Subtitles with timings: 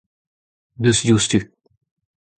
[0.81, 1.39] deus diouzhtu.